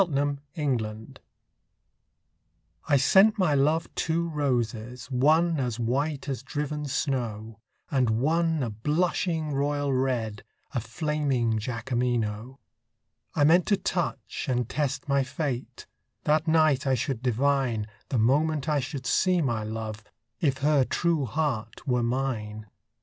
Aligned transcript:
The 0.09 0.37
White 0.55 0.79
Flag 0.79 1.19
I 2.89 2.97
sent 2.97 3.37
my 3.37 3.53
love 3.53 3.87
two 3.93 4.27
roses, 4.29 5.11
one 5.11 5.59
As 5.59 5.79
white 5.79 6.27
as 6.27 6.41
driven 6.41 6.87
snow, 6.87 7.59
And 7.91 8.09
one 8.09 8.63
a 8.63 8.71
blushing 8.71 9.51
royal 9.53 9.93
red, 9.93 10.43
A 10.73 10.79
flaming 10.79 11.59
Jacqueminot. 11.59 12.57
I 13.35 13.43
meant 13.43 13.67
to 13.67 13.77
touch 13.77 14.47
and 14.49 14.67
test 14.67 15.07
my 15.07 15.21
fate; 15.23 15.85
That 16.23 16.47
night 16.47 16.87
I 16.87 16.95
should 16.95 17.21
divine, 17.21 17.85
The 18.09 18.17
moment 18.17 18.67
I 18.67 18.79
should 18.79 19.05
see 19.05 19.39
my 19.39 19.63
love, 19.63 20.03
If 20.39 20.57
her 20.65 20.83
true 20.83 21.25
heart 21.25 21.85
were 21.87 22.01
mine. 22.01 22.65